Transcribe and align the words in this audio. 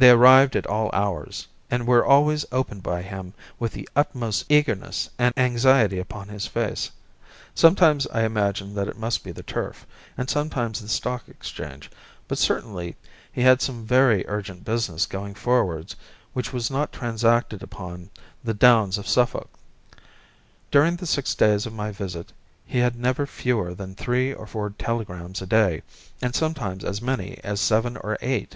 They 0.00 0.10
arrived 0.10 0.54
at 0.54 0.64
all 0.68 0.90
hours, 0.92 1.48
and 1.72 1.84
were 1.84 2.06
always 2.06 2.46
opened 2.52 2.84
by 2.84 3.02
him 3.02 3.34
with 3.58 3.72
the 3.72 3.88
utmost 3.96 4.44
eagerness 4.48 5.10
and 5.18 5.36
anxiety 5.36 5.98
upon 5.98 6.28
his 6.28 6.46
face. 6.46 6.88
Sometimes 7.52 8.06
I 8.06 8.22
imagined 8.22 8.76
that 8.76 8.86
it 8.86 8.96
must 8.96 9.24
be 9.24 9.32
the 9.32 9.42
Turf, 9.42 9.84
and 10.16 10.30
sometimes 10.30 10.78
the 10.80 10.86
Stock 10.88 11.28
Exchange, 11.28 11.90
but 12.28 12.38
certainly 12.38 12.94
he 13.32 13.40
had 13.42 13.60
some 13.60 13.84
very 13.84 14.24
urgent 14.28 14.64
business 14.64 15.04
going 15.04 15.34
forwards 15.34 15.96
which 16.32 16.52
was 16.52 16.70
not 16.70 16.92
transacted 16.92 17.60
upon 17.60 18.08
the 18.44 18.54
Downs 18.54 18.98
of 18.98 19.08
Suffolk. 19.08 19.50
During 20.70 20.94
the 20.94 21.06
six 21.06 21.34
days 21.34 21.66
of 21.66 21.72
my 21.72 21.90
visit 21.90 22.32
he 22.64 22.78
had 22.78 22.94
never 22.94 23.26
fewer 23.26 23.74
than 23.74 23.96
three 23.96 24.32
or 24.32 24.46
four 24.46 24.70
telegrams 24.70 25.42
a 25.42 25.46
day, 25.48 25.82
and 26.22 26.36
sometimes 26.36 26.84
as 26.84 27.02
many 27.02 27.40
as 27.42 27.60
seven 27.60 27.96
or 27.96 28.16
eight. 28.22 28.54